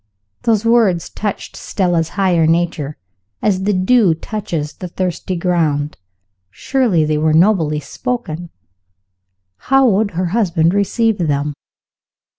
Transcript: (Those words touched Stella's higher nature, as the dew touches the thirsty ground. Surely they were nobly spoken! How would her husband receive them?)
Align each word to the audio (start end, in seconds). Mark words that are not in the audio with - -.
(Those 0.41 0.65
words 0.65 1.11
touched 1.11 1.55
Stella's 1.55 2.09
higher 2.17 2.47
nature, 2.47 2.97
as 3.39 3.65
the 3.65 3.71
dew 3.73 4.15
touches 4.15 4.73
the 4.73 4.87
thirsty 4.87 5.35
ground. 5.35 5.95
Surely 6.49 7.05
they 7.05 7.19
were 7.19 7.33
nobly 7.33 7.79
spoken! 7.79 8.49
How 9.69 9.87
would 9.87 10.09
her 10.17 10.29
husband 10.33 10.73
receive 10.73 11.19
them?) 11.19 11.53